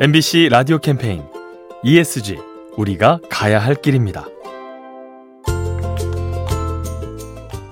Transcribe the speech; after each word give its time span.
MBC 0.00 0.48
라디오 0.50 0.78
캠페인 0.78 1.24
ESG 1.82 2.38
우리가 2.76 3.18
가야 3.28 3.58
할 3.58 3.74
길입니다. 3.74 4.28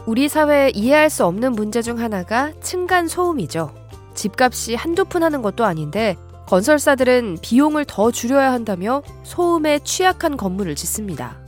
우리 0.06 0.28
사회에 0.28 0.70
이해할 0.70 1.08
수 1.08 1.24
없는 1.24 1.52
문제 1.52 1.82
중 1.82 2.00
하나가 2.00 2.52
층간 2.60 3.06
소음이죠. 3.06 3.72
집값이 4.16 4.74
한두 4.74 5.04
푼 5.04 5.22
하는 5.22 5.40
것도 5.40 5.64
아닌데 5.64 6.16
건설사들은 6.48 7.38
비용을 7.42 7.84
더 7.84 8.10
줄여야 8.10 8.50
한다며 8.50 9.04
소음에 9.22 9.78
취약한 9.84 10.36
건물을 10.36 10.74
짓습니다. 10.74 11.38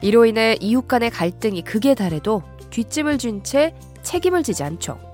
이로 0.00 0.26
인해 0.26 0.56
이웃 0.60 0.86
간의 0.86 1.10
갈등이 1.10 1.62
극에 1.62 1.96
달해도 1.96 2.44
뒷짐을 2.70 3.18
진채 3.18 3.74
책임을 4.04 4.44
지지 4.44 4.62
않죠. 4.62 5.13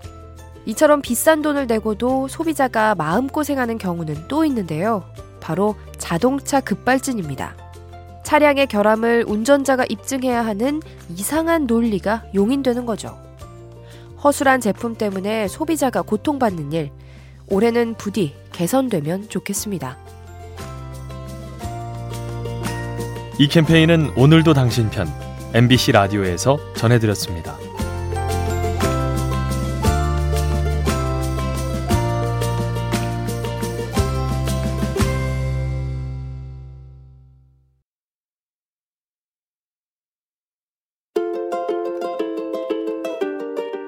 이처럼 0.67 1.03
비싼 1.03 1.43
돈을 1.43 1.67
내고도 1.67 2.29
소비자가 2.29 2.95
마음고생하는 2.95 3.79
경우는 3.79 4.29
또 4.29 4.45
있는데요. 4.45 5.05
바로 5.41 5.75
자동차 5.99 6.61
급발진입니다. 6.61 7.57
차량의 8.25 8.67
결함을 8.67 9.25
운전자가 9.27 9.85
입증해야 9.89 10.45
하는 10.45 10.81
이상한 11.09 11.67
논리가 11.67 12.25
용인되는 12.35 12.87
거죠. 12.87 13.19
허술한 14.23 14.61
제품 14.61 14.95
때문에 14.95 15.49
소비자가 15.49 16.03
고통받는 16.03 16.73
일, 16.73 16.91
올해는 17.49 17.95
부디 17.95 18.35
개선되면 18.53 19.31
좋겠습니다. 19.31 19.97
이 23.39 23.49
캠페인은 23.49 24.13
오늘도 24.17 24.53
당신 24.53 24.91
편 24.91 25.09
MBC 25.55 25.93
라디오에서 25.93 26.59
전해드렸습니다. 26.75 27.70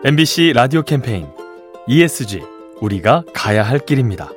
MBC 0.05 0.53
라디오 0.53 0.83
캠페인 0.83 1.28
ESG 1.86 2.42
우리가 2.81 3.22
가야 3.33 3.62
할 3.62 3.78
길입니다. 3.78 4.31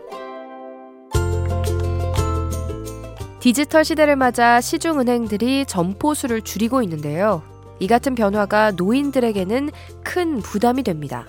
디지털 3.39 3.83
시대를 3.83 4.15
맞아 4.15 4.61
시중 4.61 4.99
은행들이 4.99 5.65
점포 5.65 6.13
수를 6.13 6.43
줄이고 6.43 6.83
있는데요. 6.83 7.41
이 7.79 7.87
같은 7.87 8.13
변화가 8.13 8.73
노인들에게는 8.73 9.71
큰 10.03 10.37
부담이 10.37 10.83
됩니다. 10.83 11.25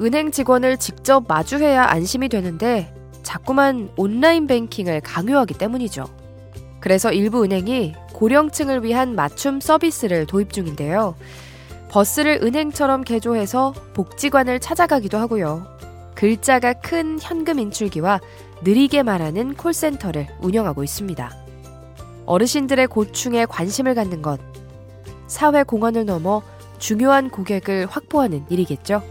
은행 0.00 0.30
직원을 0.30 0.76
직접 0.76 1.24
마주해야 1.26 1.82
안심이 1.82 2.28
되는데 2.28 2.94
자꾸만 3.24 3.90
온라인 3.96 4.46
뱅킹을 4.46 5.00
강요하기 5.00 5.54
때문이죠. 5.54 6.04
그래서 6.78 7.10
일부 7.10 7.42
은행이 7.42 7.94
고령층을 8.12 8.84
위한 8.84 9.16
맞춤 9.16 9.58
서비스를 9.58 10.26
도입 10.26 10.52
중인데요. 10.52 11.16
버스를 11.90 12.40
은행처럼 12.42 13.02
개조해서 13.02 13.72
복지관을 13.94 14.60
찾아가기도 14.60 15.18
하고요. 15.18 15.66
글자가 16.14 16.74
큰 16.74 17.18
현금 17.20 17.58
인출기와 17.58 18.20
느리게 18.62 19.02
말하는 19.02 19.54
콜센터를 19.54 20.26
운영하고 20.40 20.84
있습니다. 20.84 21.30
어르신들의 22.26 22.88
고충에 22.88 23.46
관심을 23.46 23.94
갖는 23.94 24.20
것, 24.20 24.38
사회 25.28 25.62
공헌을 25.62 26.04
넘어 26.04 26.42
중요한 26.78 27.30
고객을 27.30 27.86
확보하는 27.86 28.44
일이겠죠. 28.50 29.02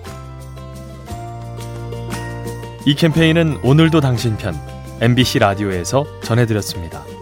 이 2.85 2.95
캠페인은 2.95 3.59
오늘도 3.63 4.01
당신 4.01 4.37
편 4.37 4.55
MBC 5.01 5.39
라디오에서 5.39 6.05
전해드렸습니다. 6.21 7.16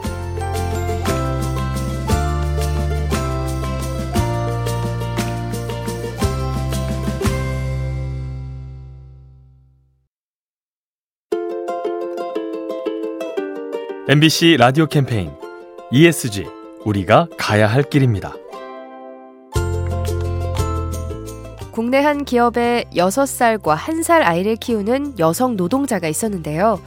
MBC 14.07 14.57
라디오 14.59 14.85
캠페인 14.85 15.31
ESG 15.91 16.45
우리가 16.83 17.27
가야 17.39 17.65
할 17.65 17.81
길입니다. 17.81 18.35
국내 21.71 22.03
한 22.03 22.23
기업에 22.23 22.83
6살과 22.93 23.75
1살 23.75 24.21
아이를 24.21 24.57
키우는 24.57 25.17
여성 25.17 25.55
노동자가 25.55 26.07
있었는데요. 26.07 26.79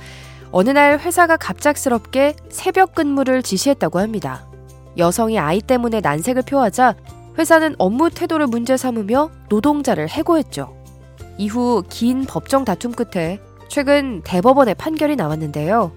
어느 0.52 0.70
날 0.70 1.00
회사가 1.00 1.36
갑작스럽게 1.36 2.36
새벽 2.50 2.94
근무를 2.94 3.42
지시했다고 3.42 3.98
합니다. 3.98 4.46
여성이 4.96 5.40
아이 5.40 5.60
때문에 5.60 6.00
난색을 6.00 6.42
표하자 6.42 6.94
회사는 7.36 7.74
업무 7.78 8.10
태도를 8.10 8.46
문제 8.46 8.76
삼으며 8.76 9.32
노동자를 9.48 10.08
해고했죠. 10.08 10.72
이후 11.36 11.82
긴 11.90 12.26
법정 12.26 12.64
다툼 12.64 12.92
끝에 12.92 13.40
최근 13.66 14.22
대법원의 14.22 14.76
판결이 14.76 15.16
나왔는데요. 15.16 15.90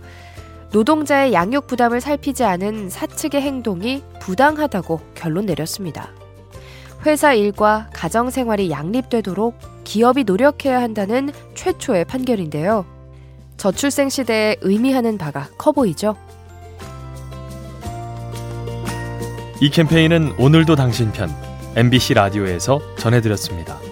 노동자의 0.71 1.33
양육 1.33 1.67
부담을 1.67 1.99
살피지 1.99 2.43
않은 2.43 2.89
사측의 2.89 3.41
행동이 3.41 4.03
부당하다고 4.21 5.01
결론 5.15 5.45
내렸습니다. 5.45 6.09
회사 7.05 7.33
일과 7.33 7.89
가정 7.93 8.29
생활이 8.29 8.71
양립되도록 8.71 9.57
기업이 9.83 10.23
노력해야 10.23 10.81
한다는 10.81 11.31
최초의 11.55 12.05
판결인데요. 12.05 12.85
저출생 13.57 14.09
시대에 14.09 14.55
의미하는 14.61 15.17
바가 15.17 15.49
커 15.57 15.71
보이죠? 15.71 16.15
이 19.59 19.69
캠페인은 19.69 20.35
오늘도 20.39 20.75
당신 20.75 21.11
편 21.11 21.29
MBC 21.75 22.15
라디오에서 22.15 22.79
전해드렸습니다. 22.97 23.90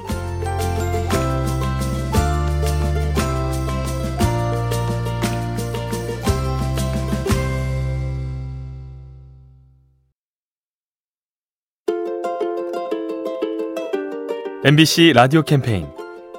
MBC 14.61 15.13
라디오 15.13 15.41
캠페인 15.41 15.87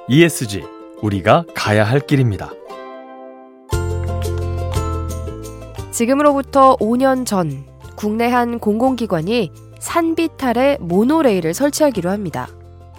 ESG 0.06 0.62
우리가 1.00 1.47
가야 1.54 1.84
할 1.84 2.00
길입니다. 2.00 2.50
지금으로부터 5.91 6.76
5년 6.76 7.25
전 7.25 7.64
국내 7.97 8.26
한 8.26 8.58
공공기관이 8.58 9.50
산비탈에 9.78 10.76
모노레일을 10.81 11.54
설치하기로 11.54 12.10
합니다. 12.10 12.47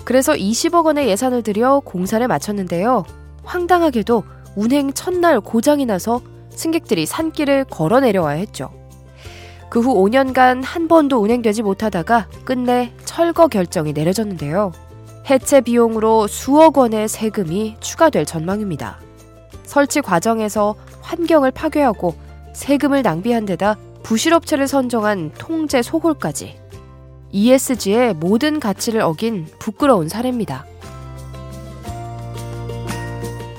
그래서 0.05 0.33
20억 0.33 0.85
원의 0.85 1.07
예산을 1.09 1.43
들여 1.43 1.83
공사를 1.85 2.27
마쳤는데요. 2.27 3.05
황당하게도 3.43 4.23
운행 4.55 4.91
첫날 4.91 5.39
고장이 5.39 5.85
나서 5.85 6.19
승객들이 6.49 7.05
산길을 7.05 7.65
걸어 7.65 7.99
내려와야 7.99 8.37
했죠. 8.39 8.71
그 9.69 9.81
후 9.81 9.93
5년간 10.03 10.63
한 10.65 10.87
번도 10.87 11.19
운행되지 11.19 11.61
못하다가 11.61 12.27
끝내 12.43 12.91
철거 13.05 13.47
결정이 13.47 13.93
내려졌는데요. 13.93 14.71
해체 15.29 15.61
비용으로 15.61 16.27
수억 16.27 16.77
원의 16.77 17.07
세금이 17.07 17.77
추가될 17.79 18.25
전망입니다. 18.25 18.99
설치 19.63 20.01
과정에서 20.01 20.75
환경을 21.01 21.51
파괴하고 21.51 22.15
세금을 22.53 23.01
낭비한 23.01 23.45
데다 23.45 23.77
부실업체를 24.03 24.67
선정한 24.67 25.31
통제 25.37 25.81
소홀까지 25.81 26.59
ESG의 27.31 28.15
모든 28.15 28.59
가치를 28.59 29.01
어긴 29.01 29.47
부끄러운 29.59 30.09
사례입니다. 30.09 30.65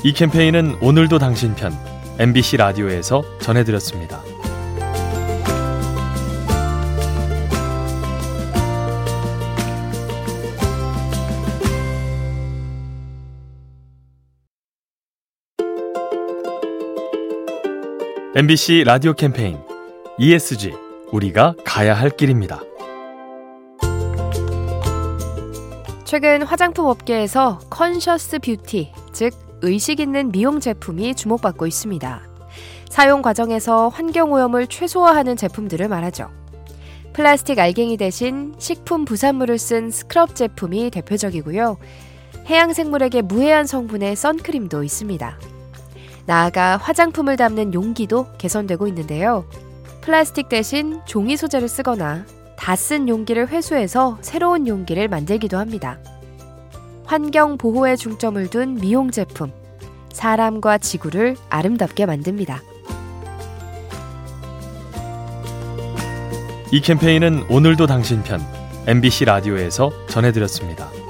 이 0.04 0.12
캠페인은 0.12 0.78
오늘도 0.82 1.18
당신 1.18 1.54
편 1.54 1.72
MBC 2.18 2.58
라디오에서 2.58 3.22
전해드렸습니다. 3.40 4.31
MBC 18.34 18.84
라디오 18.86 19.12
캠페인 19.12 19.58
ESG 20.16 20.72
우리가 21.10 21.54
가야 21.66 21.92
할 21.92 22.08
길입니다. 22.08 22.62
최근 26.04 26.42
화장품 26.42 26.86
업계에서 26.86 27.58
conscious 27.68 28.38
beauty, 28.38 28.90
즉 29.12 29.34
의식 29.60 30.00
있는 30.00 30.32
미용 30.32 30.60
제품이 30.60 31.14
주목받고 31.14 31.66
있습니다. 31.66 32.22
사용 32.88 33.20
과정에서 33.20 33.88
환경 33.90 34.32
오염을 34.32 34.66
최소화하는 34.66 35.36
제품들을 35.36 35.86
말하죠. 35.88 36.30
플라스틱 37.12 37.58
알갱이 37.58 37.98
대신 37.98 38.54
식품 38.56 39.04
부산물을 39.04 39.58
쓴 39.58 39.90
스크럽 39.90 40.34
제품이 40.34 40.88
대표적이고요. 40.88 41.76
해양 42.46 42.72
생물에게 42.72 43.20
무해한 43.20 43.66
성분의 43.66 44.16
선크림도 44.16 44.84
있습니다. 44.84 45.51
나아가 46.26 46.76
화장품을 46.76 47.36
담는 47.36 47.74
용기도 47.74 48.26
개선되고 48.38 48.86
있는데요. 48.88 49.44
플라스틱 50.00 50.48
대신 50.48 51.00
종이 51.04 51.36
소재를 51.36 51.68
쓰거나 51.68 52.24
다 52.56 52.76
쓴 52.76 53.08
용기를 53.08 53.48
회수해서 53.48 54.18
새로운 54.20 54.68
용기를 54.68 55.08
만들기도 55.08 55.58
합니다. 55.58 55.98
환경 57.04 57.58
보호에 57.58 57.96
중점을 57.96 58.48
둔 58.50 58.76
미용 58.76 59.10
제품, 59.10 59.52
사람과 60.12 60.78
지구를 60.78 61.36
아름답게 61.50 62.06
만듭니다. 62.06 62.62
이 66.70 66.80
캠페인은 66.80 67.46
오늘도 67.50 67.86
당신 67.86 68.22
편 68.22 68.40
MBC 68.86 69.26
라디오에서 69.26 69.90
전해드렸습니다. 70.08 71.01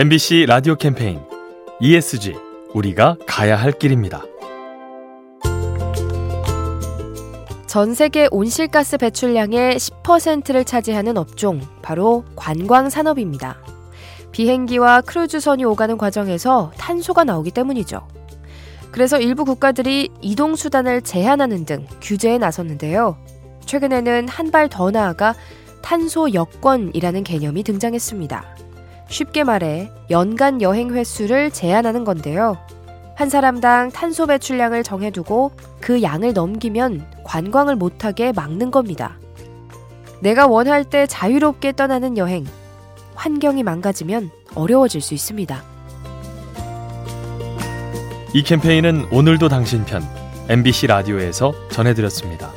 MBC 0.00 0.46
라디오 0.46 0.76
캠페인 0.76 1.18
ESG 1.80 2.36
우리가 2.72 3.16
가야 3.26 3.56
할 3.56 3.72
길입니다. 3.72 4.22
전 7.66 7.94
세계 7.94 8.28
온실가스 8.30 8.96
배출량의 8.96 9.74
10%를 9.76 10.64
차지하는 10.64 11.16
업종, 11.16 11.60
바로 11.82 12.24
관광 12.36 12.90
산업입니다. 12.90 13.58
비행기와 14.30 15.00
크루즈선이 15.00 15.64
오가는 15.64 15.98
과정에서 15.98 16.70
탄소가 16.78 17.24
나오기 17.24 17.50
때문이죠. 17.50 18.06
그래서 18.92 19.18
일부 19.18 19.44
국가들이 19.44 20.10
이동 20.20 20.54
수단을 20.54 21.02
제한하는 21.02 21.64
등 21.64 21.88
규제에 22.00 22.38
나섰는데요. 22.38 23.18
최근에는 23.66 24.28
한 24.28 24.52
발 24.52 24.68
더 24.68 24.92
나아가 24.92 25.34
탄소 25.82 26.32
여권이라는 26.32 27.24
개념이 27.24 27.64
등장했습니다. 27.64 28.67
쉽게 29.08 29.44
말해 29.44 29.90
연간 30.10 30.62
여행 30.62 30.94
횟수를 30.94 31.50
제한하는 31.50 32.04
건데요. 32.04 32.58
한 33.16 33.28
사람당 33.28 33.90
탄소 33.90 34.26
배출량을 34.26 34.84
정해두고 34.84 35.50
그 35.80 36.02
양을 36.02 36.34
넘기면 36.34 37.04
관광을 37.24 37.74
못하게 37.74 38.32
막는 38.32 38.70
겁니다. 38.70 39.18
내가 40.20 40.46
원할 40.46 40.84
때 40.84 41.06
자유롭게 41.06 41.72
떠나는 41.72 42.16
여행. 42.16 42.44
환경이 43.14 43.64
망가지면 43.64 44.30
어려워질 44.54 45.00
수 45.00 45.14
있습니다. 45.14 45.62
이 48.34 48.42
캠페인은 48.42 49.08
오늘도 49.10 49.48
당신 49.48 49.84
편 49.84 50.02
MBC 50.48 50.86
라디오에서 50.86 51.52
전해드렸습니다. 51.70 52.52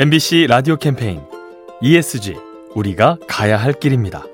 MBC 0.00 0.46
라디오 0.48 0.76
캠페인 0.76 1.20
ESG 1.82 2.34
우리가 2.74 3.18
가야 3.28 3.58
할 3.58 3.74
길입니다. 3.74 4.24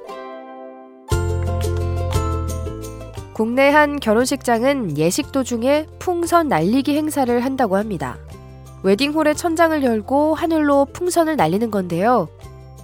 국내 3.32 3.70
한 3.70 3.98
결혼식장은 3.98 4.96
예식 4.96 5.32
도중에 5.32 5.86
풍선 5.98 6.46
날리기 6.46 6.96
행사를 6.96 7.44
한다고 7.44 7.76
합니다. 7.76 8.16
웨딩홀의 8.84 9.34
천장을 9.34 9.82
열고 9.82 10.36
하늘로 10.36 10.84
풍선을 10.92 11.34
날리는 11.34 11.72
건데요. 11.72 12.28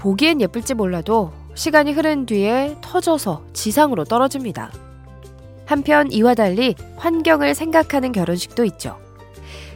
보기엔 0.01 0.41
예쁠지 0.41 0.75
몰라도 0.75 1.31
시간이 1.55 1.93
흐른 1.93 2.27
뒤에 2.27 2.79
터져서 2.81 3.45
지상으로 3.53 4.03
떨어집니다. 4.03 4.73
한편 5.67 6.11
이와 6.11 6.35
달리 6.35 6.75
환경을 6.97 7.55
생각하는 7.55 8.11
결혼식도 8.11 8.65
있죠. 8.65 9.02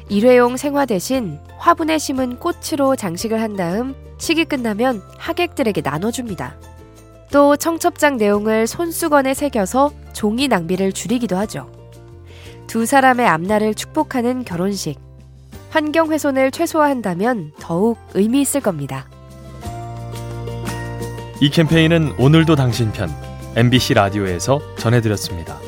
일회용 0.09 0.57
생화 0.57 0.87
대신 0.87 1.39
화분에 1.59 1.99
심은 1.99 2.39
꽃으로 2.39 2.95
장식을 2.97 3.41
한 3.41 3.57
다음 3.57 3.95
식이 4.19 4.45
끝나면 4.45 5.03
하객들에게 5.19 5.81
나눠줍니다. 5.83 6.57
또 7.33 7.57
청첩장 7.57 8.17
내용을 8.17 8.67
손수건에 8.67 9.35
새겨서 9.35 9.91
종이 10.13 10.49
낭비를 10.49 10.93
줄이기도 10.93 11.37
하죠. 11.39 11.71
두 12.67 12.87
사람의 12.87 13.27
앞날을 13.27 13.75
축복하는 13.75 14.45
결혼식. 14.45 14.99
환경 15.71 16.13
훼손을 16.13 16.53
최소화한다면 16.53 17.53
더욱 17.61 17.99
의미 18.15 18.41
있을 18.41 18.61
겁니다. 18.61 19.09
이 21.41 21.51
캠페인은 21.51 22.15
오늘도 22.19 22.57
당신 22.57 22.93
편 22.93 23.11
MBC 23.57 23.95
라디오에서 23.95 24.61
전해드렸습니다. 24.79 25.59